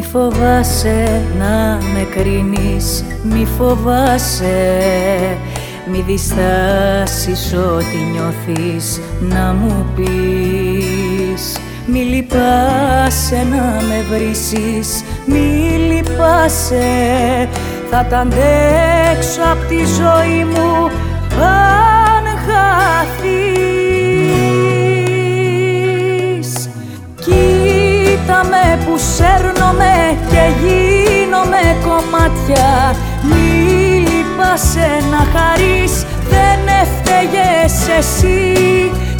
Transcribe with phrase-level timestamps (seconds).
[0.00, 4.80] φοβάσαι να με κρίνεις, μη φοβάσαι.
[5.90, 11.56] Μη διστάσεις ό,τι νιώθεις να μου πεις.
[11.86, 17.48] Μη λυπάσαι να με βρίσεις, μη λυπάσαι.
[17.90, 20.90] Θα τα αντέξω απ' τη ζωή μου
[21.40, 23.50] αν χαθείς.
[27.16, 29.51] Κοίτα με που σέρνομαι
[30.30, 32.70] και γίνομαι κομμάτια.
[33.22, 33.48] Μη
[34.08, 35.94] λυπάσαι να χαρείς,
[36.32, 38.42] δεν έφταιγες εσύ.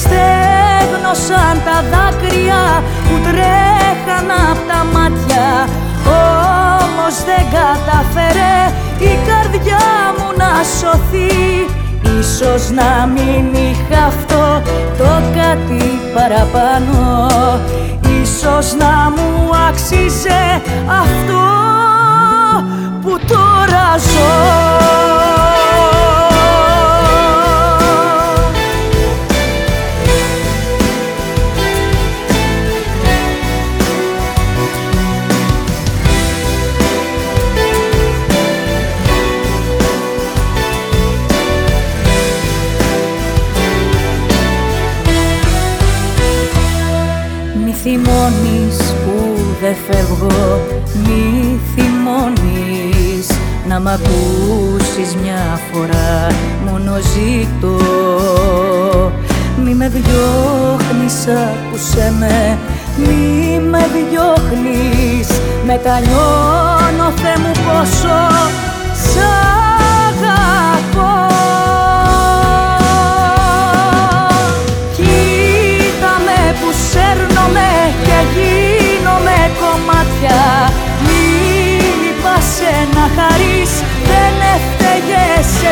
[0.00, 2.64] Στέγνωσαν τα δάκρυα
[3.06, 5.48] που τρέχαν απ' τα μάτια.
[6.06, 8.54] Όμως δεν καταφέρε
[8.98, 11.34] η καρδιά μου να σωθεί.
[12.18, 14.62] Ίσως να μην είχα αυτό
[14.98, 17.26] το κάτι παραπάνω.
[18.22, 21.44] Ίσως να μου άξιζε αυτό
[23.02, 24.64] που τώρα ζω.
[47.88, 48.85] Θυμώνεις
[49.66, 50.60] που δεν φεύγω
[51.04, 53.26] Μη θυμώνεις.
[53.68, 56.26] Να μ' ακούσεις μια φορά
[56.66, 57.76] Μόνο ζήτω
[59.64, 62.58] Μη με διώχνεις, άκουσέ με
[62.96, 65.28] Μη με διώχνεις.
[65.66, 67.52] Μετανιώνω Θεέ μου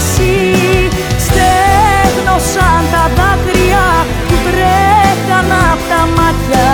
[0.00, 0.36] εσύ.
[1.26, 3.86] Στέγνωσαν τα δάκρυα
[4.26, 6.70] που τρέχαν απ' τα μάτια.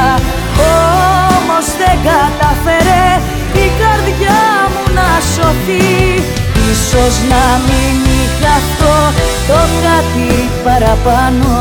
[1.36, 3.06] Όμως δεν καταφέρε
[3.64, 4.42] η καρδιά
[4.72, 5.94] μου να σωθεί.
[6.70, 8.94] Ίσως να μην είχα αυτό
[9.48, 10.30] το κάτι
[10.64, 11.54] παραπάνω.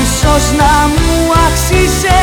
[0.00, 1.12] Ίσως να μου
[1.46, 2.20] άξιζε